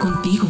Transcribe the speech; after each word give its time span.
Contigo. 0.00 0.46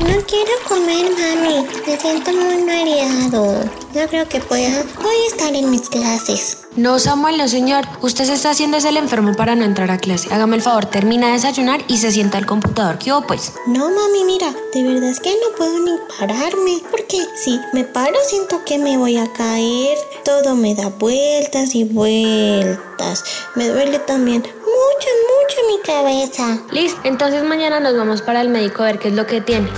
No 0.00 0.20
quiero 0.26 0.52
comer, 0.68 1.06
mami. 1.12 1.66
Me 1.86 2.00
siento 2.00 2.32
muy 2.32 2.64
mareado. 2.64 3.64
No 3.94 4.08
creo 4.08 4.28
que 4.28 4.40
pueda. 4.40 4.82
Voy 5.00 5.14
a 5.14 5.26
estar 5.28 5.54
en 5.54 5.70
mis 5.70 5.83
clases. 5.94 6.58
No, 6.76 6.98
Samuel, 6.98 7.38
no, 7.38 7.46
señor. 7.46 7.84
Usted 8.02 8.24
se 8.24 8.34
está 8.34 8.50
haciendo 8.50 8.76
es 8.76 8.84
el 8.84 8.96
enfermo 8.96 9.34
para 9.34 9.54
no 9.54 9.64
entrar 9.64 9.90
a 9.90 9.98
clase. 9.98 10.32
Hágame 10.34 10.56
el 10.56 10.62
favor, 10.62 10.86
termina 10.86 11.28
de 11.28 11.34
desayunar 11.34 11.84
y 11.88 11.98
se 11.98 12.10
sienta 12.10 12.36
al 12.38 12.46
computador. 12.46 12.98
¿Qué 12.98 13.12
hubo, 13.12 13.26
pues? 13.26 13.52
No, 13.68 13.88
mami, 13.88 14.24
mira. 14.26 14.52
De 14.72 14.82
verdad 14.82 15.08
es 15.10 15.20
que 15.20 15.30
no 15.30 15.56
puedo 15.56 15.78
ni 15.78 15.92
pararme. 16.18 16.82
Porque 16.90 17.18
si 17.36 17.60
me 17.72 17.84
paro, 17.84 18.16
siento 18.28 18.64
que 18.64 18.78
me 18.78 18.98
voy 18.98 19.16
a 19.18 19.32
caer. 19.32 19.96
Todo 20.24 20.56
me 20.56 20.74
da 20.74 20.88
vueltas 20.88 21.74
y 21.74 21.84
vueltas. 21.84 23.24
Me 23.54 23.68
duele 23.68 24.00
también 24.00 24.42
mucho, 24.42 25.10
mucho 25.30 25.56
mi 25.68 25.82
cabeza. 25.82 26.58
Liz, 26.72 26.96
entonces 27.04 27.44
mañana 27.44 27.78
nos 27.78 27.96
vamos 27.96 28.20
para 28.22 28.40
el 28.40 28.48
médico 28.48 28.82
a 28.82 28.86
ver 28.86 28.98
qué 28.98 29.08
es 29.08 29.14
lo 29.14 29.26
que 29.26 29.40
tiene. 29.40 29.70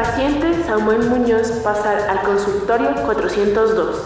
Paciente 0.00 0.64
Samuel 0.64 1.10
Muñoz 1.10 1.50
pasar 1.64 1.98
al 2.08 2.22
consultorio 2.22 2.94
402. 3.04 3.96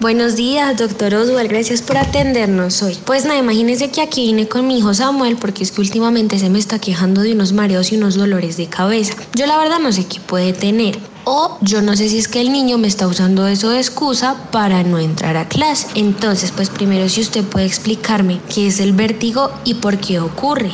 Buenos 0.00 0.34
días, 0.34 0.78
doctor 0.78 1.14
Oswald. 1.14 1.50
Gracias 1.50 1.82
por 1.82 1.98
atendernos 1.98 2.82
hoy. 2.82 2.96
Pues 3.04 3.26
nada, 3.26 3.38
imagínese 3.38 3.90
que 3.90 4.00
aquí 4.00 4.28
vine 4.28 4.48
con 4.48 4.66
mi 4.66 4.78
hijo 4.78 4.94
Samuel 4.94 5.36
porque 5.36 5.62
es 5.62 5.70
que 5.70 5.82
últimamente 5.82 6.38
se 6.38 6.48
me 6.48 6.58
está 6.58 6.78
quejando 6.78 7.20
de 7.20 7.32
unos 7.32 7.52
mareos 7.52 7.92
y 7.92 7.98
unos 7.98 8.14
dolores 8.14 8.56
de 8.56 8.68
cabeza. 8.68 9.12
Yo 9.34 9.44
la 9.44 9.58
verdad 9.58 9.78
no 9.78 9.92
sé 9.92 10.06
qué 10.06 10.20
puede 10.20 10.54
tener. 10.54 10.98
O 11.24 11.58
yo 11.60 11.82
no 11.82 11.96
sé 11.96 12.08
si 12.08 12.16
es 12.16 12.28
que 12.28 12.40
el 12.40 12.50
niño 12.50 12.78
me 12.78 12.88
está 12.88 13.06
usando 13.06 13.46
eso 13.46 13.68
de 13.68 13.76
excusa 13.76 14.36
para 14.52 14.84
no 14.84 14.98
entrar 14.98 15.36
a 15.36 15.48
clase. 15.48 15.88
Entonces, 15.96 16.50
pues 16.50 16.70
primero 16.70 17.10
si 17.10 17.20
usted 17.20 17.44
puede 17.44 17.66
explicarme 17.66 18.40
qué 18.54 18.68
es 18.68 18.80
el 18.80 18.94
vértigo 18.94 19.50
y 19.64 19.74
por 19.74 19.98
qué 19.98 20.18
ocurre. 20.18 20.72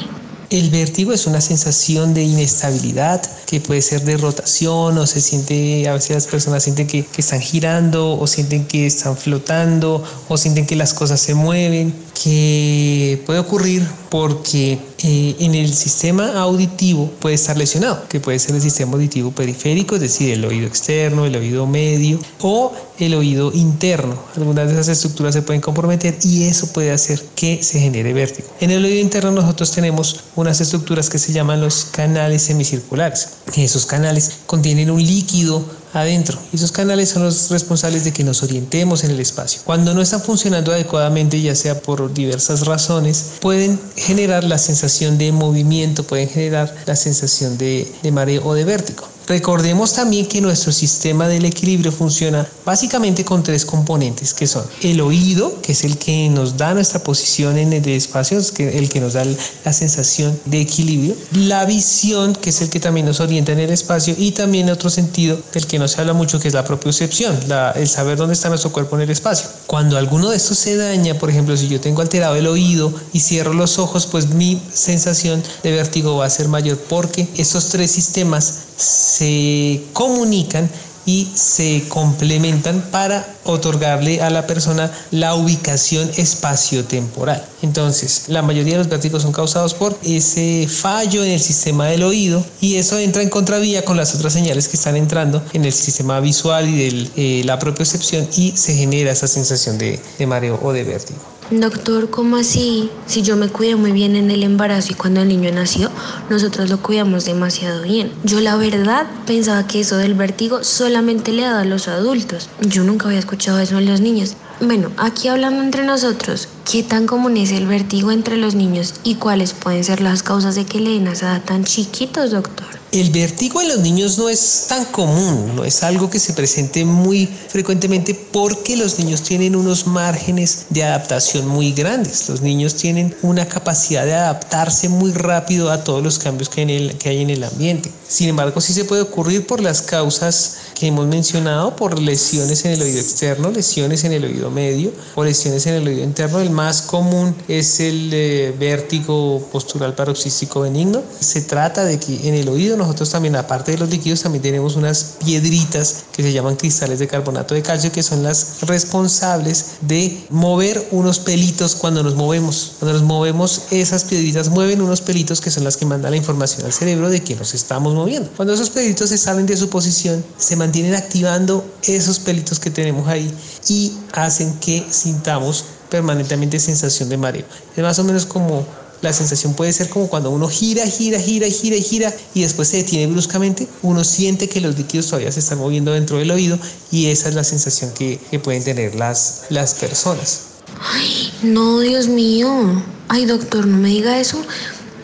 El 0.54 0.70
vértigo 0.70 1.12
es 1.12 1.26
una 1.26 1.40
sensación 1.40 2.14
de 2.14 2.22
inestabilidad 2.22 3.20
que 3.44 3.60
puede 3.60 3.82
ser 3.82 4.02
de 4.02 4.16
rotación 4.16 4.96
o 4.96 5.04
se 5.04 5.20
siente, 5.20 5.88
a 5.88 5.94
veces 5.94 6.10
las 6.10 6.26
personas 6.28 6.62
sienten 6.62 6.86
que, 6.86 7.04
que, 7.04 7.22
están 7.22 7.40
girando 7.40 8.16
o 8.16 8.24
sienten 8.28 8.64
que 8.64 8.86
están 8.86 9.16
flotando 9.16 10.04
o 10.28 10.36
sienten 10.36 10.64
que 10.64 10.76
las 10.76 10.94
cosas 10.94 11.18
se 11.18 11.34
mueven, 11.34 11.92
que 12.22 13.22
puede 13.26 13.40
ocurrir 13.40 13.86
porque 14.08 14.78
eh, 15.02 15.36
en 15.40 15.54
el 15.54 15.74
sistema 15.74 16.40
auditivo 16.40 17.10
puede 17.20 17.34
estar 17.34 17.56
lesionado, 17.56 18.06
que 18.08 18.20
puede 18.20 18.38
ser 18.38 18.54
el 18.54 18.62
sistema 18.62 18.92
auditivo 18.92 19.32
periférico, 19.32 19.96
es 19.96 20.00
decir, 20.00 20.32
el 20.32 20.44
oído 20.44 20.66
externo, 20.66 21.26
el 21.26 21.36
oído 21.36 21.66
medio 21.66 22.18
o 22.40 22.72
el 22.98 23.14
oído 23.14 23.50
interno. 23.52 24.16
Algunas 24.36 24.68
de 24.68 24.74
esas 24.74 24.88
estructuras 24.88 25.34
se 25.34 25.42
pueden 25.42 25.60
comprometer 25.60 26.16
y 26.22 26.44
eso 26.44 26.72
puede 26.72 26.92
hacer 26.92 27.20
que 27.34 27.62
se 27.62 27.80
genere 27.80 28.12
vértigo. 28.12 28.48
En 28.60 28.70
el 28.70 28.84
oído 28.84 29.00
interno 29.00 29.32
nosotros 29.32 29.72
tenemos 29.72 30.20
unas 30.36 30.60
estructuras 30.60 31.10
que 31.10 31.18
se 31.18 31.32
llaman 31.32 31.60
los 31.60 31.86
canales 31.86 32.42
semicirculares. 32.42 33.28
Esos 33.56 33.84
canales 33.86 34.38
contienen 34.46 34.90
un 34.90 35.04
líquido 35.04 35.64
adentro. 35.94 36.38
Y 36.52 36.56
esos 36.56 36.72
canales 36.72 37.08
son 37.08 37.24
los 37.24 37.50
responsables 37.50 38.04
de 38.04 38.12
que 38.12 38.24
nos 38.24 38.42
orientemos 38.42 39.04
en 39.04 39.12
el 39.12 39.20
espacio. 39.20 39.62
Cuando 39.64 39.94
no 39.94 40.02
están 40.02 40.20
funcionando 40.20 40.72
adecuadamente, 40.72 41.40
ya 41.40 41.54
sea 41.54 41.80
por 41.80 42.12
diversas 42.12 42.66
razones, 42.66 43.34
pueden 43.40 43.80
generar 43.96 44.44
la 44.44 44.58
sensación 44.58 45.16
de 45.16 45.32
movimiento, 45.32 46.04
pueden 46.04 46.28
generar 46.28 46.74
la 46.86 46.96
sensación 46.96 47.56
de, 47.56 47.90
de 48.02 48.12
mareo 48.12 48.44
o 48.44 48.54
de 48.54 48.64
vértigo. 48.64 49.13
Recordemos 49.26 49.94
también 49.94 50.26
que 50.26 50.40
nuestro 50.40 50.70
sistema 50.72 51.28
del 51.28 51.46
equilibrio 51.46 51.92
funciona 51.92 52.46
básicamente 52.64 53.24
con 53.24 53.42
tres 53.42 53.64
componentes 53.64 54.34
que 54.34 54.46
son 54.46 54.64
el 54.82 55.00
oído, 55.00 55.60
que 55.62 55.72
es 55.72 55.84
el 55.84 55.96
que 55.96 56.28
nos 56.28 56.56
da 56.56 56.74
nuestra 56.74 57.02
posición 57.02 57.56
en 57.56 57.72
el 57.72 57.88
espacio, 57.88 58.38
es 58.38 58.52
el 58.58 58.88
que 58.88 59.00
nos 59.00 59.14
da 59.14 59.24
la 59.64 59.72
sensación 59.72 60.38
de 60.44 60.60
equilibrio, 60.60 61.14
la 61.32 61.64
visión, 61.64 62.34
que 62.34 62.50
es 62.50 62.60
el 62.60 62.68
que 62.70 62.80
también 62.80 63.06
nos 63.06 63.20
orienta 63.20 63.52
en 63.52 63.60
el 63.60 63.70
espacio 63.70 64.14
y 64.18 64.32
también 64.32 64.68
otro 64.68 64.90
sentido 64.90 65.38
del 65.52 65.66
que 65.66 65.78
no 65.78 65.88
se 65.88 66.00
habla 66.00 66.12
mucho, 66.12 66.38
que 66.38 66.48
es 66.48 66.54
la 66.54 66.64
propiocepción, 66.64 67.38
la, 67.48 67.70
el 67.72 67.88
saber 67.88 68.18
dónde 68.18 68.34
está 68.34 68.48
nuestro 68.48 68.72
cuerpo 68.72 68.96
en 68.96 69.02
el 69.02 69.10
espacio. 69.10 69.48
Cuando 69.66 69.96
alguno 69.96 70.30
de 70.30 70.36
estos 70.36 70.58
se 70.58 70.76
daña, 70.76 71.18
por 71.18 71.30
ejemplo, 71.30 71.56
si 71.56 71.68
yo 71.68 71.80
tengo 71.80 72.02
alterado 72.02 72.36
el 72.36 72.46
oído 72.46 72.92
y 73.12 73.20
cierro 73.20 73.54
los 73.54 73.78
ojos, 73.78 74.06
pues 74.06 74.28
mi 74.28 74.60
sensación 74.72 75.42
de 75.62 75.72
vértigo 75.72 76.16
va 76.16 76.26
a 76.26 76.30
ser 76.30 76.48
mayor 76.48 76.78
porque 76.88 77.28
estos 77.36 77.68
tres 77.68 77.90
sistemas 77.90 78.54
se 78.76 79.82
comunican 79.92 80.68
y 81.06 81.28
se 81.34 81.84
complementan 81.88 82.82
para 82.90 83.33
otorgarle 83.44 84.20
a 84.22 84.30
la 84.30 84.46
persona 84.46 84.90
la 85.10 85.34
ubicación 85.34 86.10
espaciotemporal. 86.16 87.44
Entonces, 87.62 88.24
la 88.28 88.42
mayoría 88.42 88.74
de 88.74 88.78
los 88.78 88.88
vértigos 88.88 89.22
son 89.22 89.32
causados 89.32 89.74
por 89.74 89.96
ese 90.02 90.68
fallo 90.68 91.24
en 91.24 91.32
el 91.32 91.40
sistema 91.40 91.86
del 91.86 92.02
oído 92.02 92.44
y 92.60 92.76
eso 92.76 92.98
entra 92.98 93.22
en 93.22 93.30
contravía 93.30 93.84
con 93.84 93.96
las 93.96 94.14
otras 94.14 94.32
señales 94.32 94.68
que 94.68 94.76
están 94.76 94.96
entrando 94.96 95.42
en 95.52 95.64
el 95.64 95.72
sistema 95.72 96.20
visual 96.20 96.68
y 96.68 96.76
de 96.76 97.10
eh, 97.16 97.42
la 97.44 97.58
propiocepción 97.58 98.28
y 98.36 98.52
se 98.56 98.74
genera 98.74 99.12
esa 99.12 99.26
sensación 99.26 99.78
de, 99.78 100.00
de 100.18 100.26
mareo 100.26 100.58
o 100.62 100.72
de 100.72 100.84
vértigo. 100.84 101.20
Doctor, 101.50 102.08
¿cómo 102.08 102.36
así? 102.36 102.90
Si 103.06 103.20
yo 103.20 103.36
me 103.36 103.48
cuidé 103.48 103.76
muy 103.76 103.92
bien 103.92 104.16
en 104.16 104.30
el 104.30 104.42
embarazo 104.42 104.92
y 104.92 104.94
cuando 104.94 105.20
el 105.20 105.28
niño 105.28 105.50
nació, 105.52 105.90
nosotros 106.30 106.70
lo 106.70 106.80
cuidamos 106.80 107.26
demasiado 107.26 107.82
bien. 107.82 108.10
Yo 108.24 108.40
la 108.40 108.56
verdad 108.56 109.06
pensaba 109.26 109.66
que 109.66 109.80
eso 109.80 109.98
del 109.98 110.14
vértigo 110.14 110.64
solamente 110.64 111.32
le 111.32 111.42
daba 111.42 111.60
a 111.60 111.64
los 111.66 111.86
adultos. 111.86 112.48
Yo 112.62 112.82
nunca 112.82 113.08
había 113.08 113.18
escuchado 113.18 113.33
eso 113.58 113.78
en 113.78 113.86
los 113.86 114.00
niños. 114.00 114.34
Bueno, 114.60 114.90
aquí 114.96 115.28
hablando 115.28 115.62
entre 115.62 115.84
nosotros, 115.84 116.48
¿qué 116.64 116.82
tan 116.82 117.06
común 117.06 117.36
es 117.36 117.52
el 117.52 117.66
vértigo 117.66 118.10
entre 118.10 118.36
los 118.36 118.54
niños 118.54 118.94
y 119.04 119.16
cuáles 119.16 119.52
pueden 119.52 119.84
ser 119.84 120.00
las 120.00 120.22
causas 120.22 120.54
de 120.54 120.64
que 120.64 120.80
le 120.80 120.90
den 120.90 121.08
a 121.08 121.12
esa 121.12 121.32
edad 121.32 121.44
tan 121.44 121.64
chiquitos, 121.64 122.30
doctor? 122.30 122.66
El 122.94 123.10
vértigo 123.10 123.60
en 123.60 123.66
los 123.66 123.80
niños 123.80 124.18
no 124.18 124.28
es 124.28 124.66
tan 124.68 124.84
común, 124.84 125.56
no 125.56 125.64
es 125.64 125.82
algo 125.82 126.08
que 126.08 126.20
se 126.20 126.32
presente 126.32 126.84
muy 126.84 127.26
frecuentemente 127.26 128.14
porque 128.14 128.76
los 128.76 129.00
niños 129.00 129.22
tienen 129.22 129.56
unos 129.56 129.88
márgenes 129.88 130.66
de 130.70 130.84
adaptación 130.84 131.48
muy 131.48 131.72
grandes. 131.72 132.28
Los 132.28 132.40
niños 132.40 132.76
tienen 132.76 133.12
una 133.22 133.48
capacidad 133.48 134.06
de 134.06 134.14
adaptarse 134.14 134.88
muy 134.88 135.10
rápido 135.10 135.72
a 135.72 135.82
todos 135.82 136.04
los 136.04 136.20
cambios 136.20 136.48
que, 136.48 136.62
en 136.62 136.70
el, 136.70 136.96
que 136.96 137.08
hay 137.08 137.22
en 137.22 137.30
el 137.30 137.42
ambiente. 137.42 137.90
Sin 138.06 138.28
embargo, 138.28 138.60
sí 138.60 138.72
se 138.72 138.84
puede 138.84 139.02
ocurrir 139.02 139.44
por 139.44 139.60
las 139.60 139.82
causas 139.82 140.58
que 140.76 140.86
hemos 140.86 141.08
mencionado, 141.08 141.74
por 141.74 141.98
lesiones 141.98 142.64
en 142.64 142.72
el 142.72 142.82
oído 142.82 143.00
externo, 143.00 143.50
lesiones 143.50 144.04
en 144.04 144.12
el 144.12 144.24
oído 144.24 144.52
medio 144.52 144.92
o 145.16 145.24
lesiones 145.24 145.66
en 145.66 145.74
el 145.74 145.88
oído 145.88 146.04
interno. 146.04 146.38
El 146.38 146.50
más 146.54 146.82
común 146.82 147.34
es 147.48 147.80
el 147.80 148.10
eh, 148.12 148.54
vértigo 148.58 149.46
postural 149.52 149.94
paroxístico 149.94 150.60
benigno. 150.60 151.02
Se 151.20 151.42
trata 151.42 151.84
de 151.84 151.98
que 151.98 152.28
en 152.28 152.34
el 152.34 152.48
oído 152.48 152.76
nosotros 152.76 153.10
también, 153.10 153.36
aparte 153.36 153.72
de 153.72 153.78
los 153.78 153.90
líquidos, 153.90 154.22
también 154.22 154.42
tenemos 154.42 154.76
unas 154.76 155.16
piedritas 155.24 156.04
que 156.12 156.22
se 156.22 156.32
llaman 156.32 156.56
cristales 156.56 156.98
de 156.98 157.06
carbonato 157.06 157.54
de 157.54 157.62
calcio, 157.62 157.92
que 157.92 158.02
son 158.02 158.22
las 158.22 158.62
responsables 158.62 159.66
de 159.82 160.24
mover 160.30 160.88
unos 160.92 161.18
pelitos 161.18 161.74
cuando 161.74 162.02
nos 162.02 162.14
movemos. 162.14 162.72
Cuando 162.78 162.98
nos 162.98 163.06
movemos, 163.06 163.62
esas 163.70 164.04
piedritas 164.04 164.48
mueven 164.48 164.80
unos 164.80 165.00
pelitos 165.00 165.40
que 165.40 165.50
son 165.50 165.64
las 165.64 165.76
que 165.76 165.86
mandan 165.86 166.12
la 166.12 166.16
información 166.16 166.64
al 166.64 166.72
cerebro 166.72 167.10
de 167.10 167.22
que 167.22 167.34
nos 167.34 167.54
estamos 167.54 167.94
moviendo. 167.94 168.30
Cuando 168.36 168.54
esos 168.54 168.70
pelitos 168.70 169.10
se 169.10 169.18
salen 169.18 169.46
de 169.46 169.56
su 169.56 169.68
posición, 169.68 170.24
se 170.38 170.56
mantienen 170.56 170.94
activando 170.94 171.64
esos 171.82 172.20
pelitos 172.20 172.60
que 172.60 172.70
tenemos 172.70 173.08
ahí 173.08 173.32
y 173.68 173.92
hacen 174.12 174.54
que 174.60 174.86
sintamos 174.90 175.64
permanentemente 175.94 176.58
sensación 176.58 177.08
de 177.08 177.16
mareo. 177.16 177.44
Es 177.76 177.82
más 177.84 177.96
o 178.00 178.02
menos 178.02 178.26
como 178.26 178.66
la 179.00 179.12
sensación 179.12 179.54
puede 179.54 179.72
ser 179.72 179.88
como 179.88 180.08
cuando 180.08 180.30
uno 180.30 180.48
gira, 180.48 180.84
gira, 180.86 181.20
gira, 181.20 181.46
gira, 181.46 181.76
gira 181.76 182.12
y 182.34 182.42
después 182.42 182.66
se 182.66 182.78
detiene 182.78 183.12
bruscamente, 183.12 183.68
uno 183.82 184.02
siente 184.02 184.48
que 184.48 184.60
los 184.60 184.76
líquidos 184.76 185.06
todavía 185.06 185.30
se 185.30 185.38
están 185.38 185.58
moviendo 185.58 185.92
dentro 185.92 186.18
del 186.18 186.32
oído 186.32 186.58
y 186.90 187.06
esa 187.06 187.28
es 187.28 187.36
la 187.36 187.44
sensación 187.44 187.92
que, 187.92 188.18
que 188.28 188.40
pueden 188.40 188.64
tener 188.64 188.96
las, 188.96 189.44
las 189.50 189.74
personas. 189.74 190.40
Ay, 190.80 191.32
no, 191.44 191.78
Dios 191.78 192.08
mío. 192.08 192.82
Ay, 193.06 193.26
doctor, 193.26 193.64
no 193.64 193.78
me 193.78 193.90
diga 193.90 194.18
eso. 194.18 194.42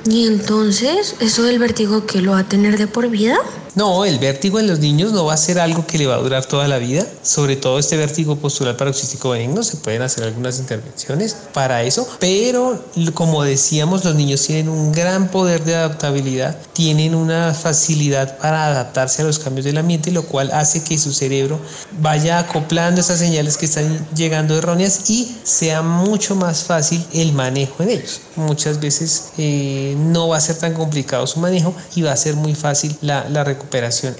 ¿Y 0.04 0.26
entonces 0.26 1.14
eso 1.20 1.44
del 1.44 1.60
vértigo 1.60 2.04
que 2.04 2.20
lo 2.20 2.32
va 2.32 2.40
a 2.40 2.48
tener 2.48 2.78
de 2.78 2.88
por 2.88 3.08
vida? 3.08 3.38
No, 3.76 4.04
el 4.04 4.18
vértigo 4.18 4.58
en 4.58 4.66
los 4.66 4.80
niños 4.80 5.12
no 5.12 5.26
va 5.26 5.34
a 5.34 5.36
ser 5.36 5.60
algo 5.60 5.86
que 5.86 5.96
le 5.96 6.06
va 6.06 6.16
a 6.16 6.18
durar 6.18 6.44
toda 6.44 6.66
la 6.66 6.78
vida. 6.78 7.06
Sobre 7.22 7.56
todo 7.56 7.78
este 7.78 7.96
vértigo 7.96 8.36
postural 8.36 8.76
paroxístico 8.76 9.30
benigno, 9.30 9.62
se 9.62 9.76
pueden 9.76 10.02
hacer 10.02 10.24
algunas 10.24 10.58
intervenciones 10.58 11.36
para 11.52 11.82
eso, 11.84 12.08
pero 12.18 12.82
como 13.14 13.44
decíamos, 13.44 14.04
los 14.04 14.14
niños 14.14 14.42
tienen 14.42 14.68
un 14.68 14.92
gran 14.92 15.28
poder 15.28 15.64
de 15.64 15.76
adaptabilidad, 15.76 16.56
tienen 16.72 17.14
una 17.14 17.54
facilidad 17.54 18.38
para 18.38 18.66
adaptarse 18.66 19.22
a 19.22 19.24
los 19.24 19.38
cambios 19.38 19.64
del 19.64 19.78
ambiente, 19.78 20.10
lo 20.10 20.24
cual 20.24 20.50
hace 20.52 20.82
que 20.82 20.98
su 20.98 21.12
cerebro 21.12 21.60
vaya 22.00 22.40
acoplando 22.40 23.00
esas 23.00 23.18
señales 23.18 23.56
que 23.56 23.66
están 23.66 24.08
llegando 24.14 24.56
erróneas 24.56 25.08
y 25.10 25.36
sea 25.44 25.82
mucho 25.82 26.34
más 26.34 26.64
fácil 26.64 27.04
el 27.12 27.32
manejo 27.32 27.82
en 27.82 27.90
ellos. 27.90 28.20
Muchas 28.34 28.80
veces 28.80 29.30
eh, 29.38 29.94
no 29.96 30.28
va 30.28 30.38
a 30.38 30.40
ser 30.40 30.56
tan 30.56 30.74
complicado 30.74 31.26
su 31.26 31.38
manejo 31.38 31.74
y 31.94 32.02
va 32.02 32.12
a 32.12 32.16
ser 32.16 32.34
muy 32.34 32.54
fácil 32.54 32.96
la, 33.00 33.28
la 33.28 33.44
recuperación 33.44 33.59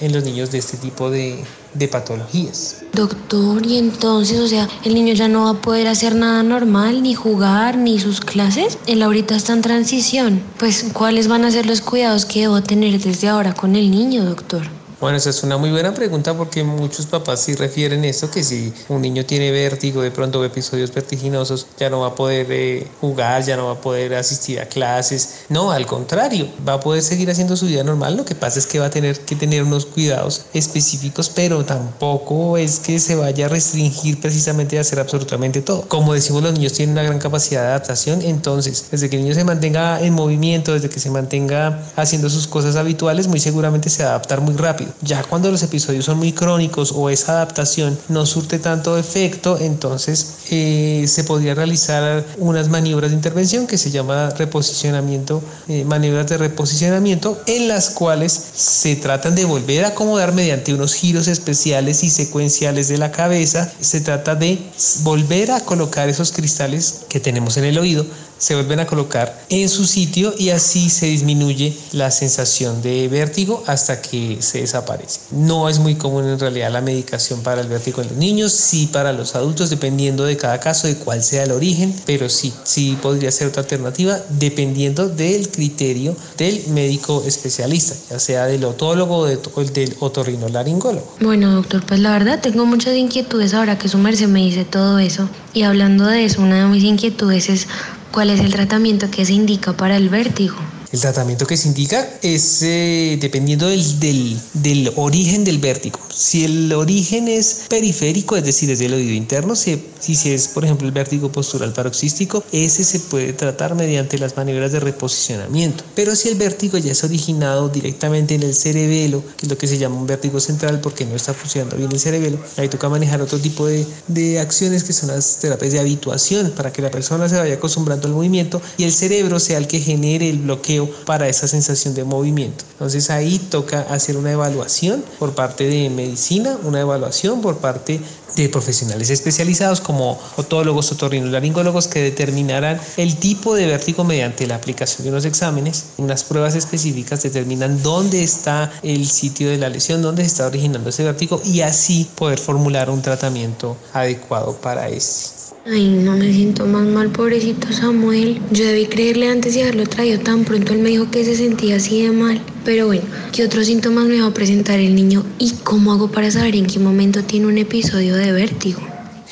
en 0.01 0.13
los 0.13 0.25
niños 0.25 0.51
de 0.51 0.59
este 0.59 0.77
tipo 0.77 1.11
de, 1.11 1.45
de 1.75 1.89
patologías. 1.89 2.83
Doctor, 2.93 3.65
y 3.65 3.79
entonces, 3.79 4.41
o 4.41 4.49
sea, 4.49 4.69
el 4.85 4.95
niño 4.95 5.15
ya 5.15 5.29
no 5.29 5.45
va 5.45 5.51
a 5.51 5.63
poder 5.63 5.87
hacer 5.89 6.15
nada 6.15 6.43
normal, 6.43 7.03
ni 7.03 7.15
jugar, 7.15 7.77
ni 7.77 7.99
sus 7.99 8.21
clases. 8.21 8.79
Él 8.87 9.03
ahorita 9.03 9.37
está 9.37 9.53
en 9.53 9.63
transición. 9.63 10.43
Pues, 10.59 10.87
¿cuáles 10.93 11.29
van 11.29 11.45
a 11.45 11.51
ser 11.51 11.67
los 11.67 11.81
cuidados 11.81 12.25
que 12.25 12.41
debo 12.41 12.63
tener 12.63 13.01
desde 13.01 13.29
ahora 13.29 13.55
con 13.55 13.77
el 13.77 13.91
niño, 13.91 14.25
doctor? 14.25 14.80
Bueno, 15.01 15.17
esa 15.17 15.31
es 15.31 15.43
una 15.43 15.57
muy 15.57 15.71
buena 15.71 15.95
pregunta 15.95 16.37
porque 16.37 16.63
muchos 16.63 17.07
papás 17.07 17.41
sí 17.41 17.55
refieren 17.55 18.05
eso, 18.05 18.31
que 18.31 18.45
si 18.45 18.71
un 18.91 19.01
niño 19.01 19.25
tiene 19.25 19.51
vértigo, 19.51 20.03
de 20.03 20.11
pronto 20.11 20.45
episodios 20.45 20.93
vertiginosos, 20.93 21.69
ya 21.79 21.89
no 21.89 22.01
va 22.01 22.09
a 22.09 22.15
poder 22.15 22.49
eh, 22.51 22.87
jugar, 23.01 23.43
ya 23.43 23.57
no 23.57 23.65
va 23.65 23.73
a 23.73 23.81
poder 23.81 24.15
asistir 24.15 24.61
a 24.61 24.67
clases. 24.67 25.47
No, 25.49 25.71
al 25.71 25.87
contrario, 25.87 26.49
va 26.69 26.75
a 26.75 26.81
poder 26.81 27.03
seguir 27.03 27.31
haciendo 27.31 27.57
su 27.57 27.65
vida 27.65 27.83
normal. 27.83 28.15
Lo 28.15 28.27
que 28.27 28.35
pasa 28.35 28.59
es 28.59 28.67
que 28.67 28.79
va 28.79 28.87
a 28.87 28.91
tener 28.91 29.19
que 29.21 29.37
tener 29.37 29.63
unos 29.63 29.87
cuidados 29.87 30.43
específicos, 30.53 31.31
pero 31.31 31.65
tampoco 31.65 32.59
es 32.59 32.79
que 32.79 32.99
se 32.99 33.15
vaya 33.15 33.47
a 33.47 33.49
restringir 33.49 34.21
precisamente 34.21 34.77
a 34.77 34.83
hacer 34.83 35.01
absolutamente 35.01 35.63
todo. 35.63 35.89
Como 35.89 36.13
decimos, 36.13 36.43
los 36.43 36.53
niños 36.53 36.75
tienen 36.75 36.93
una 36.93 37.05
gran 37.05 37.19
capacidad 37.19 37.63
de 37.63 37.69
adaptación, 37.69 38.21
entonces, 38.21 38.89
desde 38.91 39.09
que 39.09 39.17
el 39.17 39.23
niño 39.23 39.35
se 39.35 39.45
mantenga 39.45 39.99
en 40.03 40.13
movimiento, 40.13 40.75
desde 40.75 40.91
que 40.91 41.01
se 41.01 41.09
mantenga 41.09 41.83
haciendo 41.97 42.29
sus 42.29 42.47
cosas 42.47 42.77
habituales, 42.77 43.29
muy 43.29 43.41
seguramente 43.41 43.89
se 43.89 44.03
va 44.03 44.11
a 44.11 44.13
adaptar 44.13 44.43
muy 44.43 44.57
rápido. 44.57 44.90
Ya 45.03 45.23
cuando 45.23 45.51
los 45.51 45.63
episodios 45.63 46.05
son 46.05 46.19
muy 46.19 46.33
crónicos 46.33 46.93
o 46.95 47.11
esa 47.11 47.33
adaptación 47.33 47.99
no 48.09 48.27
surte 48.27 48.59
tanto 48.59 48.99
efecto, 48.99 49.59
entonces 49.59 50.35
eh, 50.51 51.05
se 51.07 51.25
podría 51.25 51.55
realizar 51.55 52.25
unas 52.39 52.69
maniobras 52.69 53.11
de 53.11 53.17
intervención 53.17 53.67
que 53.67 53.79
se 53.79 53.91
llama 53.91 54.31
reposicionamiento, 54.31 55.43
eh, 55.69 55.85
maniobras 55.85 56.29
de 56.29 56.39
reposicionamiento, 56.39 57.41
en 57.47 57.69
las 57.69 57.91
cuales 57.91 58.33
se 58.55 58.97
tratan 58.97 59.35
de 59.35 59.45
volver 59.45 59.85
a 59.85 59.89
acomodar 59.89 60.33
mediante 60.33 60.75
unos 60.75 60.95
giros 60.95 61.29
especiales 61.29 62.05
y 62.05 62.11
secuenciales 62.11 62.89
de 62.89 62.99
la 62.99 63.13
cabeza. 63.13 63.71
Se 63.81 64.01
trata 64.01 64.35
de 64.35 64.59
volver 65.03 65.51
a 65.51 65.61
colocar 65.61 66.09
esos 66.09 66.33
cristales 66.33 67.03
que 67.09 67.21
tenemos 67.21 67.57
en 67.57 67.65
el 67.65 67.79
oído 67.79 68.07
se 68.41 68.55
vuelven 68.55 68.81
a 68.81 68.87
colocar 68.87 69.45
en 69.51 69.69
su 69.69 69.85
sitio 69.85 70.35
y 70.37 70.49
así 70.49 70.91
se 70.91 71.07
disminuye 71.07 71.77
la 71.93 72.11
sensación 72.11 72.83
de 72.83 73.07
vértigo 73.09 73.63
hasta 73.67 74.01
que 74.01 74.39
se 74.41 74.63
desaparece. 74.63 75.21
No 75.31 75.69
es 75.69 75.79
muy 75.79 75.95
común 75.95 76.25
en 76.25 76.41
realidad 76.41 76.73
la 76.73 76.81
medicación 76.81 77.43
para 77.43 77.61
el 77.61 77.69
vértigo 77.69 78.01
en 78.01 78.09
los 78.09 78.17
niños, 78.17 78.53
sí 78.53 78.89
para 78.91 79.13
los 79.13 79.35
adultos 79.35 79.71
dependiendo 79.71 80.25
de 80.25 80.37
cada 80.37 80.59
caso 80.59 80.87
de 80.87 80.97
cuál 80.97 81.23
sea 81.23 81.45
el 81.45 81.53
origen, 81.53 81.95
pero 82.07 82.29
sí, 82.29 82.53
sí 82.65 82.99
podría 83.01 83.31
ser 83.31 83.49
otra 83.49 83.63
alternativa 83.63 84.19
dependiendo 84.31 85.09
del 85.09 85.51
criterio 85.51 86.17
del 86.39 86.67
médico 86.69 87.23
especialista, 87.27 87.95
ya 88.09 88.19
sea 88.19 88.47
del 88.47 88.65
otólogo 88.65 89.19
o 89.19 89.27
del 89.27 89.95
otorrinolaringólogo. 90.01 91.15
Bueno, 91.21 91.53
doctor, 91.53 91.85
pues 91.85 92.01
la 92.01 92.13
verdad 92.13 92.41
tengo 92.41 92.65
muchas 92.65 92.97
inquietudes 92.97 93.53
ahora 93.53 93.77
que 93.79 93.89
su 93.89 93.99
merced 93.99 94.29
me 94.29 94.41
dice 94.41 94.65
todo 94.65 94.99
eso. 94.99 95.29
Y 95.53 95.63
hablando 95.65 96.07
de 96.07 96.25
eso, 96.25 96.41
una 96.41 96.65
de 96.65 96.65
mis 96.65 96.85
inquietudes 96.85 97.51
es 97.51 97.67
¿Cuál 98.13 98.31
es 98.31 98.41
el 98.41 98.53
tratamiento 98.53 99.09
que 99.09 99.25
se 99.25 99.35
indica 99.35 99.73
para 99.73 99.97
el 99.97 100.09
vértigo? 100.09 100.57
El 100.93 100.99
tratamiento 100.99 101.47
que 101.47 101.57
se 101.57 101.69
indica 101.69 102.09
es 102.21 102.63
eh, 102.63 103.17
dependiendo 103.21 103.69
del, 103.69 104.01
del, 104.01 104.37
del, 104.55 104.93
origen 104.97 105.45
del 105.45 105.59
vértigo. 105.59 106.01
Si 106.13 106.45
el 106.45 106.73
origen 106.73 107.29
es 107.29 107.63
periférico, 107.69 108.37
es 108.37 108.43
decir, 108.43 108.69
es 108.71 108.81
del 108.81 108.95
oído 108.95 109.13
interno, 109.13 109.55
si, 109.55 109.81
si 110.01 110.33
es, 110.33 110.49
por 110.49 110.65
ejemplo, 110.65 110.89
el 110.89 110.93
vértigo 110.93 111.31
postural 111.31 111.73
paroxístico, 111.73 112.43
ese 112.51 112.83
se 112.83 112.99
puede 112.99 113.33
tratar 113.33 113.77
mediante 113.77 114.19
las 114.19 114.37
maniobras 114.37 114.73
de 114.73 114.81
reposicionamiento. 114.81 115.85
Pero 115.95 116.17
si 116.17 116.29
el 116.29 116.35
vértigo 116.35 116.77
ya 116.77 116.91
es 116.91 117.05
originado 117.05 117.69
directamente 117.69 118.35
en 118.35 118.43
el 118.43 118.55
cerebelo, 118.55 119.23
que 119.37 119.47
es 119.47 119.51
lo 119.51 119.57
que 119.57 119.69
se 119.69 119.79
llama 119.79 119.95
un 119.95 120.09
vértigo 120.09 120.41
central 120.41 120.81
porque 120.81 121.05
no 121.05 121.15
está 121.15 121.35
funcionando 121.35 121.77
bien 121.77 121.93
el 121.93 122.01
cerebelo, 122.01 122.41
ahí 122.57 122.69
toca 122.69 122.89
manejar 122.89 123.23
otro 123.23 123.39
tipo 123.39 123.67
de, 123.67 123.87
de 124.09 124.41
acciones 124.41 124.83
que 124.83 124.93
son 124.93 125.11
las 125.11 125.39
terapias 125.39 125.73
de 125.73 125.79
habituación 125.79 126.51
para 126.51 126.73
que 126.73 126.83
la 126.83 126.91
persona 126.91 127.29
se 127.29 127.37
vaya 127.37 127.55
acostumbrando 127.55 128.09
al 128.09 128.15
movimiento 128.15 128.61
y 128.77 128.83
el 128.83 128.93
cerebro 128.93 129.39
sea 129.39 129.59
el 129.59 129.69
que 129.69 129.79
genere 129.79 130.29
el 130.29 130.39
bloqueo 130.39 130.80
para 131.05 131.29
esa 131.29 131.49
sensación 131.49 131.95
de 131.95 132.05
movimiento. 132.05 132.65
Entonces 132.73 133.11
ahí 133.11 133.39
toca 133.39 133.81
hacer 133.83 134.17
una 134.17 134.33
evaluación 134.33 135.05
por 135.19 135.35
parte 135.35 135.65
de 135.65 135.91
medicina, 135.91 136.57
una 136.65 136.81
evaluación 136.81 137.41
por 137.41 137.59
parte 137.59 138.01
de 138.37 138.49
profesionales 138.49 139.11
especializados 139.11 139.81
como 139.81 140.19
otólogos, 140.37 140.93
otorrinolaringólogos 140.93 141.89
que 141.89 142.01
determinarán 142.01 142.81
el 142.97 143.17
tipo 143.17 143.55
de 143.55 143.67
vértigo 143.67 144.05
mediante 144.05 144.47
la 144.47 144.57
aplicación 144.57 145.05
de 145.05 145.11
unos 145.11 145.25
exámenes. 145.25 145.87
Unas 145.99 146.25
pruebas 146.25 146.55
específicas 146.55 147.23
determinan 147.23 147.83
dónde 147.83 148.23
está 148.23 148.73
el 148.83 149.09
sitio 149.09 149.49
de 149.51 149.59
la 149.59 149.69
lesión, 149.69 150.03
dónde 150.03 150.23
se 150.23 150.29
está 150.29 150.47
originando 150.47 150.91
ese 150.91 151.05
vértigo 151.05 151.41
y 151.45 151.63
así 151.63 152.09
poder 152.15 152.39
formular 152.39 152.91
un 152.91 153.03
tratamiento 153.03 153.77
adecuado 153.93 154.55
para 154.57 154.89
este. 154.89 155.40
Ay, 155.67 155.89
no 155.89 156.17
me 156.17 156.33
siento 156.33 156.65
más 156.65 156.87
mal, 156.87 157.11
pobrecito 157.11 157.71
Samuel. 157.71 158.41
Yo 158.51 158.65
debí 158.65 158.87
creerle 158.87 159.29
antes 159.29 159.55
de 159.55 159.63
haberlo 159.63 159.87
traído 159.87 160.19
tan 160.21 160.45
pronto. 160.45 160.73
Él 160.73 160.79
me 160.79 160.89
dijo 160.89 161.11
que 161.11 161.23
se 161.23 161.37
sentía 161.37 161.77
así 161.77 162.03
de 162.03 162.13
mal. 162.13 162.41
Pero 162.65 162.87
bueno, 162.87 163.03
¿qué 163.33 163.45
otros 163.45 163.67
síntomas 163.67 164.07
me 164.07 164.21
va 164.21 164.29
a 164.29 164.35
presentar 164.35 164.81
el 164.81 164.95
niño? 164.95 165.23
¿Y 165.39 165.53
cómo 165.63 165.93
hago 165.93 166.11
para 166.11 166.31
saber 166.31 166.57
en 166.57 166.67
qué 166.67 166.79
momento 166.79 167.23
tiene 167.25 167.47
un 167.47 167.59
episodio 167.59 168.17
de 168.17 168.33
vértigo? 168.33 168.81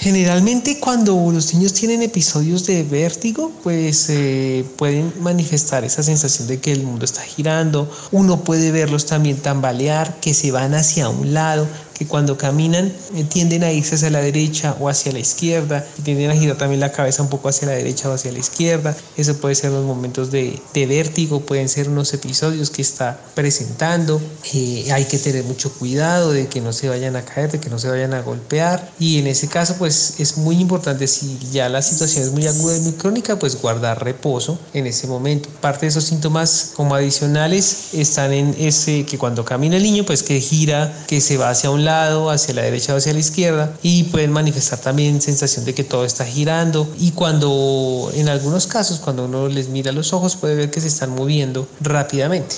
Generalmente 0.01 0.79
cuando 0.79 1.15
los 1.33 1.53
niños 1.55 1.73
tienen 1.73 2.03
episodios 2.03 2.65
de 2.67 2.85
vértigo, 2.85 3.51
pues 3.65 4.09
eh, 4.11 4.65
pueden 4.77 5.13
manifestar 5.21 5.83
esa 5.83 6.05
sensación 6.05 6.47
de 6.47 6.61
que 6.61 6.71
el 6.71 6.85
mundo 6.85 7.05
está 7.05 7.23
girando. 7.23 7.91
Uno 8.13 8.45
puede 8.45 8.71
verlos 8.71 9.07
también 9.07 9.39
tambalear, 9.39 10.21
que 10.21 10.35
se 10.35 10.53
van 10.53 10.75
hacia 10.75 11.09
un 11.09 11.35
lado, 11.35 11.67
que 11.99 12.07
cuando 12.07 12.39
caminan 12.39 12.93
eh, 13.17 13.25
tienden 13.25 13.65
a 13.65 13.73
irse 13.73 13.97
hacia 13.97 14.11
la 14.11 14.21
derecha 14.21 14.77
o 14.79 14.89
hacia 14.89 15.13
la 15.13 15.19
izquierda, 15.19 15.85
tienden 16.05 16.31
a 16.31 16.35
girar 16.35 16.57
también 16.57 16.81
la 16.81 16.93
cabeza 16.93 17.23
un 17.23 17.29
poco 17.29 17.49
hacia 17.49 17.67
la 17.67 17.75
derecha 17.75 18.09
o 18.09 18.13
hacia 18.13 18.31
la 18.31 18.39
izquierda. 18.39 18.97
Eso 19.17 19.37
puede 19.39 19.57
ser 19.57 19.73
los 19.73 19.85
momentos 19.85 20.31
de, 20.31 20.61
de 20.75 20.87
vértigo, 20.87 21.41
pueden 21.41 21.69
ser 21.69 21.89
unos 21.89 22.15
episodios 22.15 22.71
que 22.71 22.83
está 22.83 23.19
presentando. 23.35 24.21
Eh, 24.55 24.87
hay 24.93 25.07
que 25.07 25.19
tener 25.19 25.43
mucho 25.45 25.73
cuidado 25.73 26.33
de 26.33 26.47
que 26.47 26.61
no 26.61 26.73
se 26.73 26.89
vayan 26.89 27.17
a 27.17 27.25
caer, 27.25 27.51
de 27.51 27.59
que 27.59 27.69
no 27.69 27.81
se 27.81 27.89
vayan 27.89 28.15
a 28.15 28.23
golpear. 28.23 28.93
Y 29.01 29.19
en 29.19 29.27
ese 29.27 29.49
caso, 29.49 29.75
pues 29.77 30.15
es 30.21 30.39
muy 30.39 30.61
importante, 30.61 31.09
si 31.09 31.39
ya 31.51 31.69
la 31.69 31.83
situación 31.83 32.23
es 32.25 32.31
muy 32.31 32.47
aguda 32.47 32.77
y 32.77 32.81
muy 32.81 32.93
crónica, 32.93 33.39
pues 33.39 33.61
guardar 33.61 34.05
reposo 34.05 34.57
en 34.73 34.87
ese 34.87 35.09
momento. 35.09 35.49
Parte 35.61 35.87
de 35.87 35.89
esos 35.89 36.05
síntomas 36.05 36.71
como 36.77 36.95
adicionales 36.95 37.89
están 37.93 38.33
en 38.33 38.55
ese 38.57 39.05
que 39.05 39.19
cuando 39.19 39.45
camina 39.45 39.77
el 39.77 39.83
niño, 39.83 40.05
pues 40.05 40.23
que 40.23 40.41
gira, 40.41 41.05
que 41.09 41.21
se 41.21 41.37
va 41.37 41.51
hacia 41.51 41.71
un 41.71 41.85
lado 41.85 41.88
hacia 41.89 42.55
la 42.55 42.63
derecha 42.63 42.95
o 42.95 42.97
hacia 42.97 43.13
la 43.13 43.19
izquierda 43.19 43.73
y 43.83 44.05
pueden 44.05 44.33
manifestar 44.33 44.79
también 44.79 45.21
sensación 45.21 45.65
de 45.65 45.75
que 45.75 45.85
todo 45.85 46.05
está 46.05 46.25
girando 46.25 46.89
y 46.99 47.13
cuando 47.13 48.11
en 48.15 48.29
algunos 48.29 48.67
casos 48.67 48.99
cuando 48.99 49.25
uno 49.25 49.49
les 49.49 49.69
mira 49.69 49.93
los 49.93 50.13
ojos 50.13 50.37
puede 50.37 50.55
ver 50.55 50.71
que 50.71 50.81
se 50.81 50.89
están 50.89 51.15
moviendo 51.15 51.69
rápidamente. 51.81 52.57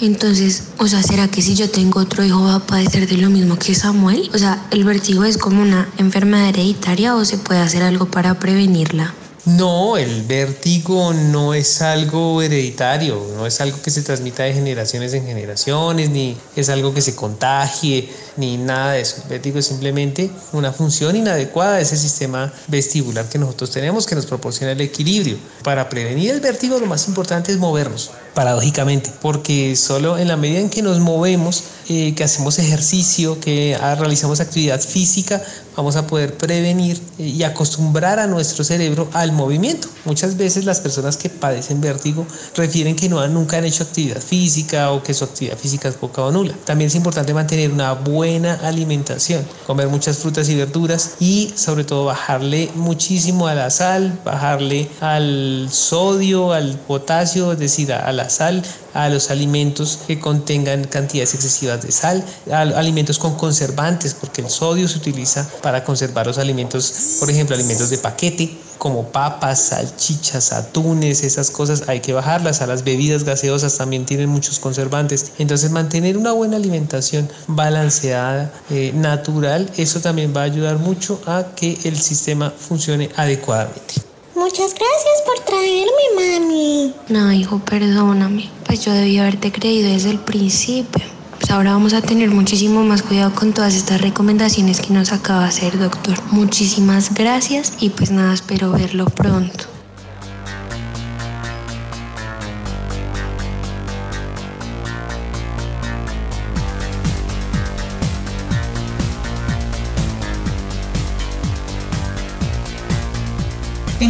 Entonces, 0.00 0.64
o 0.78 0.86
sea, 0.86 1.02
¿será 1.02 1.28
que 1.28 1.42
si 1.42 1.54
yo 1.54 1.70
tengo 1.70 2.00
otro 2.00 2.24
hijo 2.24 2.42
va 2.42 2.56
a 2.56 2.66
padecer 2.66 3.08
de 3.08 3.16
lo 3.16 3.30
mismo 3.30 3.56
que 3.58 3.74
Samuel? 3.74 4.30
O 4.34 4.38
sea, 4.38 4.66
¿el 4.70 4.84
vértigo 4.84 5.24
es 5.24 5.38
como 5.38 5.62
una 5.62 5.88
enfermedad 5.98 6.48
hereditaria 6.48 7.14
o 7.14 7.24
se 7.24 7.38
puede 7.38 7.60
hacer 7.60 7.82
algo 7.82 8.06
para 8.06 8.38
prevenirla? 8.38 9.14
No, 9.46 9.98
el 9.98 10.22
vértigo 10.22 11.12
no 11.12 11.52
es 11.52 11.82
algo 11.82 12.40
hereditario, 12.40 13.22
no 13.36 13.46
es 13.46 13.60
algo 13.60 13.76
que 13.82 13.90
se 13.90 14.00
transmita 14.00 14.44
de 14.44 14.54
generaciones 14.54 15.12
en 15.12 15.26
generaciones, 15.26 16.08
ni 16.08 16.34
es 16.56 16.70
algo 16.70 16.94
que 16.94 17.02
se 17.02 17.14
contagie, 17.14 18.08
ni 18.38 18.56
nada 18.56 18.92
de 18.92 19.02
eso. 19.02 19.16
El 19.22 19.28
vértigo 19.28 19.58
es 19.58 19.66
simplemente 19.66 20.30
una 20.52 20.72
función 20.72 21.14
inadecuada 21.14 21.76
de 21.76 21.82
ese 21.82 21.98
sistema 21.98 22.50
vestibular 22.68 23.28
que 23.28 23.38
nosotros 23.38 23.70
tenemos 23.70 24.06
que 24.06 24.14
nos 24.14 24.24
proporciona 24.24 24.72
el 24.72 24.80
equilibrio. 24.80 25.36
Para 25.62 25.90
prevenir 25.90 26.30
el 26.30 26.40
vértigo 26.40 26.78
lo 26.78 26.86
más 26.86 27.06
importante 27.06 27.52
es 27.52 27.58
movernos, 27.58 28.12
paradójicamente, 28.32 29.12
porque 29.20 29.76
solo 29.76 30.16
en 30.16 30.28
la 30.28 30.38
medida 30.38 30.60
en 30.60 30.70
que 30.70 30.80
nos 30.80 31.00
movemos, 31.00 31.64
eh, 31.90 32.14
que 32.14 32.24
hacemos 32.24 32.58
ejercicio, 32.58 33.38
que 33.40 33.76
ah, 33.78 33.94
realizamos 33.94 34.40
actividad 34.40 34.80
física, 34.80 35.42
vamos 35.76 35.96
a 35.96 36.06
poder 36.06 36.36
prevenir 36.36 37.00
eh, 37.18 37.24
y 37.24 37.42
acostumbrar 37.42 38.18
a 38.18 38.26
nuestro 38.26 38.64
cerebro 38.64 39.08
al 39.12 39.33
movimiento. 39.34 39.88
Muchas 40.04 40.36
veces 40.36 40.64
las 40.64 40.80
personas 40.80 41.16
que 41.16 41.30
padecen 41.30 41.80
vértigo 41.80 42.26
refieren 42.56 42.96
que 42.96 43.08
no 43.08 43.20
han, 43.20 43.34
nunca 43.34 43.58
han 43.58 43.64
hecho 43.64 43.82
actividad 43.82 44.20
física 44.20 44.90
o 44.92 45.02
que 45.02 45.14
su 45.14 45.24
actividad 45.24 45.58
física 45.58 45.88
es 45.88 45.96
poca 45.96 46.22
o 46.22 46.32
nula. 46.32 46.54
También 46.64 46.88
es 46.88 46.94
importante 46.94 47.34
mantener 47.34 47.70
una 47.70 47.92
buena 47.92 48.54
alimentación, 48.62 49.44
comer 49.66 49.88
muchas 49.88 50.18
frutas 50.18 50.48
y 50.48 50.54
verduras 50.54 51.16
y 51.20 51.52
sobre 51.56 51.84
todo 51.84 52.04
bajarle 52.04 52.70
muchísimo 52.74 53.46
a 53.46 53.54
la 53.54 53.70
sal, 53.70 54.18
bajarle 54.24 54.88
al 55.00 55.68
sodio, 55.70 56.52
al 56.52 56.78
potasio, 56.78 57.52
es 57.52 57.58
decir, 57.58 57.92
a 57.92 58.12
la 58.12 58.28
sal, 58.30 58.62
a 58.94 59.08
los 59.08 59.30
alimentos 59.30 59.98
que 60.06 60.20
contengan 60.20 60.84
cantidades 60.84 61.34
excesivas 61.34 61.82
de 61.82 61.92
sal, 61.92 62.24
a 62.50 62.60
alimentos 62.60 63.18
con 63.18 63.36
conservantes, 63.36 64.14
porque 64.14 64.40
el 64.40 64.48
sodio 64.48 64.88
se 64.88 64.98
utiliza 64.98 65.46
para 65.62 65.84
conservar 65.84 66.26
los 66.26 66.38
alimentos, 66.38 67.16
por 67.20 67.30
ejemplo, 67.30 67.54
alimentos 67.54 67.90
de 67.90 67.98
paquete, 67.98 68.56
como 68.78 69.08
papas, 69.08 69.60
salchichas, 69.68 70.52
atunes, 70.52 71.24
esas 71.24 71.50
cosas 71.50 71.88
hay 71.88 72.00
que 72.00 72.12
bajarlas. 72.12 72.62
A 72.62 72.66
las 72.66 72.84
bebidas 72.84 73.24
gaseosas 73.24 73.76
también 73.76 74.04
tienen 74.04 74.28
muchos 74.28 74.58
conservantes. 74.58 75.32
Entonces 75.38 75.70
mantener 75.70 76.16
una 76.16 76.32
buena 76.32 76.56
alimentación 76.56 77.28
balanceada, 77.46 78.52
eh, 78.70 78.92
natural, 78.94 79.70
eso 79.76 80.00
también 80.00 80.34
va 80.36 80.42
a 80.42 80.44
ayudar 80.44 80.78
mucho 80.78 81.20
a 81.26 81.44
que 81.56 81.78
el 81.84 81.98
sistema 81.98 82.50
funcione 82.50 83.10
adecuadamente. 83.16 83.94
Muchas 84.34 84.74
gracias 84.74 85.22
por 85.24 85.38
traerme, 85.44 86.40
mami. 86.40 86.94
No, 87.08 87.32
hijo, 87.32 87.60
perdóname. 87.60 88.50
Pues 88.66 88.84
yo 88.84 88.92
debí 88.92 89.18
haberte 89.18 89.52
creído 89.52 89.90
desde 89.90 90.10
el 90.10 90.18
principio. 90.18 91.13
Pues 91.44 91.52
ahora 91.52 91.72
vamos 91.72 91.92
a 91.92 92.00
tener 92.00 92.30
muchísimo 92.30 92.84
más 92.84 93.02
cuidado 93.02 93.34
con 93.34 93.52
todas 93.52 93.74
estas 93.74 94.00
recomendaciones 94.00 94.80
que 94.80 94.94
nos 94.94 95.12
acaba 95.12 95.42
de 95.42 95.48
hacer, 95.48 95.78
doctor. 95.78 96.16
Muchísimas 96.30 97.12
gracias 97.12 97.74
y 97.80 97.90
pues 97.90 98.10
nada, 98.10 98.32
espero 98.32 98.72
verlo 98.72 99.04
pronto. 99.04 99.73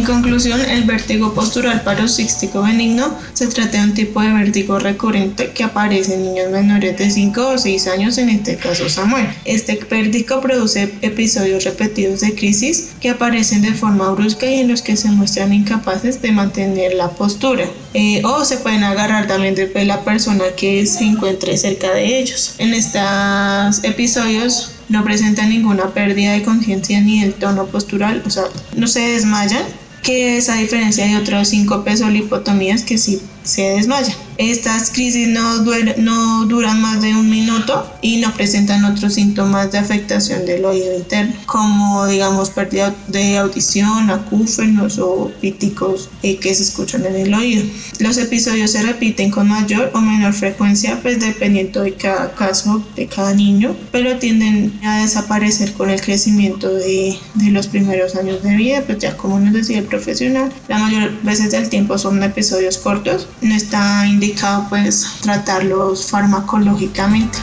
Conclusión, 0.05 0.61
el 0.61 0.83
vértigo 0.83 1.33
postural 1.33 1.81
paroxístico 1.81 2.61
benigno 2.61 3.13
se 3.33 3.47
trata 3.47 3.77
de 3.77 3.83
un 3.83 3.93
tipo 3.93 4.21
de 4.21 4.31
vértigo 4.33 4.79
recurrente 4.79 5.51
que 5.51 5.63
aparece 5.63 6.13
en 6.13 6.23
niños 6.23 6.51
menores 6.51 6.97
de 6.97 7.09
5 7.09 7.47
o 7.47 7.57
6 7.57 7.87
años, 7.87 8.17
en 8.17 8.29
este 8.29 8.55
caso 8.55 8.87
Samuel. 8.89 9.27
Este 9.45 9.79
vértigo 9.89 10.41
produce 10.41 10.93
episodios 11.01 11.63
repetidos 11.63 12.21
de 12.21 12.35
crisis 12.35 12.91
que 12.99 13.09
aparecen 13.09 13.61
de 13.61 13.73
forma 13.73 14.09
brusca 14.11 14.45
y 14.45 14.59
en 14.59 14.69
los 14.69 14.81
que 14.81 14.95
se 14.95 15.09
muestran 15.09 15.53
incapaces 15.53 16.21
de 16.21 16.31
mantener 16.31 16.93
la 16.93 17.09
postura. 17.09 17.65
Eh, 17.93 18.21
o 18.23 18.45
se 18.45 18.57
pueden 18.57 18.83
agarrar 18.83 19.27
también 19.27 19.55
de 19.55 19.85
la 19.85 20.03
persona 20.03 20.43
que 20.55 20.85
se 20.85 21.03
encuentre 21.03 21.57
cerca 21.57 21.91
de 21.93 22.19
ellos. 22.19 22.55
En 22.57 22.73
estos 22.73 23.83
episodios 23.83 24.71
no 24.89 25.03
presentan 25.03 25.49
ninguna 25.49 25.89
pérdida 25.93 26.33
de 26.33 26.43
conciencia 26.43 27.01
ni 27.01 27.23
el 27.23 27.33
tono 27.33 27.65
postural, 27.65 28.21
o 28.25 28.29
sea, 28.29 28.43
no 28.75 28.87
se 28.87 28.99
desmayan, 28.99 29.63
que 30.05 30.37
es 30.37 30.49
a 30.49 30.55
diferencia 30.55 31.07
de 31.07 31.17
otros 31.17 31.49
síncopes 31.49 32.01
o 32.01 32.09
lipotomías 32.09 32.83
que 32.83 32.97
sí 32.99 33.19
se 33.45 33.61
desmaya. 33.61 34.15
Estas 34.37 34.91
crisis 34.91 35.29
no, 35.29 35.63
no 35.97 36.45
duran 36.45 36.81
más 36.81 37.01
de 37.01 37.15
un 37.15 37.29
minuto 37.29 37.89
y 38.01 38.17
no 38.17 38.33
presentan 38.33 38.83
otros 38.83 39.13
síntomas 39.13 39.71
de 39.71 39.77
afectación 39.77 40.45
del 40.45 40.65
oído 40.65 40.97
interno, 40.97 41.33
como 41.45 42.05
digamos 42.07 42.49
pérdida 42.49 42.93
de 43.07 43.37
audición, 43.37 44.09
acúfenos 44.09 44.99
o 44.99 45.31
píticos 45.39 46.09
eh, 46.21 46.37
que 46.37 46.53
se 46.53 46.63
escuchan 46.63 47.05
en 47.05 47.15
el 47.15 47.33
oído. 47.33 47.63
Los 47.99 48.17
episodios 48.17 48.71
se 48.71 48.83
repiten 48.83 49.31
con 49.31 49.47
mayor 49.47 49.91
o 49.93 50.01
menor 50.01 50.33
frecuencia, 50.33 50.99
pues 51.01 51.21
dependiendo 51.21 51.83
de 51.83 51.93
cada 51.93 52.33
caso, 52.33 52.83
de 52.95 53.07
cada 53.07 53.33
niño, 53.33 53.75
pero 53.91 54.17
tienden 54.17 54.77
a 54.83 55.01
desaparecer 55.01 55.71
con 55.73 55.89
el 55.89 56.01
crecimiento 56.01 56.73
de, 56.73 57.17
de 57.35 57.51
los 57.51 57.67
primeros 57.67 58.15
años 58.15 58.43
de 58.43 58.55
vida, 58.55 58.83
pues 58.85 58.97
ya 58.99 59.15
como 59.15 59.39
nos 59.39 59.53
decía 59.53 59.79
el 59.79 59.85
profesional, 59.85 60.51
la 60.67 60.79
mayor 60.79 61.11
veces 61.23 61.51
del 61.51 61.69
tiempo 61.69 61.97
son 61.97 62.21
episodios 62.21 62.77
cortos 62.77 63.27
no 63.41 63.55
está 63.55 64.05
indicado 64.07 64.65
pues 64.69 65.07
tratarlos 65.21 66.09
farmacológicamente. 66.09 67.37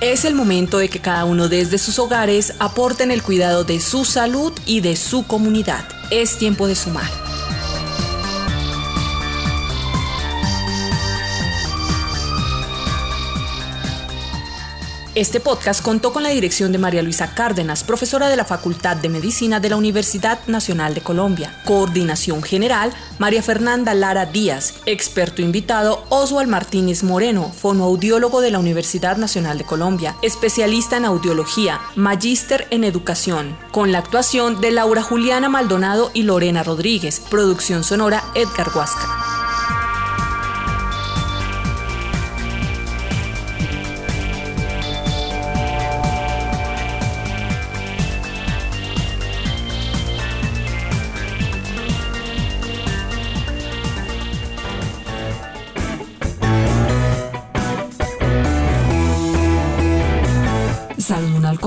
Es 0.00 0.24
el 0.24 0.34
momento 0.34 0.78
de 0.78 0.88
que 0.88 0.98
cada 0.98 1.26
uno 1.26 1.48
desde 1.48 1.76
sus 1.76 1.98
hogares 1.98 2.54
aporten 2.58 3.10
el 3.10 3.22
cuidado 3.22 3.64
de 3.64 3.80
su 3.80 4.06
salud 4.06 4.52
y 4.64 4.80
de 4.80 4.96
su 4.96 5.26
comunidad. 5.26 5.84
Es 6.10 6.38
tiempo 6.38 6.66
de 6.66 6.74
sumar. 6.74 7.29
Este 15.20 15.38
podcast 15.38 15.84
contó 15.84 16.14
con 16.14 16.22
la 16.22 16.30
dirección 16.30 16.72
de 16.72 16.78
María 16.78 17.02
Luisa 17.02 17.34
Cárdenas, 17.34 17.84
profesora 17.84 18.30
de 18.30 18.38
la 18.38 18.46
Facultad 18.46 18.96
de 18.96 19.10
Medicina 19.10 19.60
de 19.60 19.68
la 19.68 19.76
Universidad 19.76 20.38
Nacional 20.46 20.94
de 20.94 21.02
Colombia. 21.02 21.60
Coordinación 21.66 22.42
General, 22.42 22.90
María 23.18 23.42
Fernanda 23.42 23.92
Lara 23.92 24.24
Díaz. 24.24 24.76
Experto 24.86 25.42
invitado, 25.42 26.06
Oswald 26.08 26.48
Martínez 26.48 27.02
Moreno, 27.02 27.52
fonoaudiólogo 27.54 28.40
de 28.40 28.50
la 28.50 28.60
Universidad 28.60 29.18
Nacional 29.18 29.58
de 29.58 29.64
Colombia, 29.64 30.16
especialista 30.22 30.96
en 30.96 31.04
audiología, 31.04 31.82
magíster 31.96 32.66
en 32.70 32.84
educación, 32.84 33.58
con 33.72 33.92
la 33.92 33.98
actuación 33.98 34.62
de 34.62 34.70
Laura 34.70 35.02
Juliana 35.02 35.50
Maldonado 35.50 36.10
y 36.14 36.22
Lorena 36.22 36.62
Rodríguez. 36.62 37.20
Producción 37.28 37.84
sonora 37.84 38.24
Edgar 38.34 38.70
Huasca. 38.74 39.29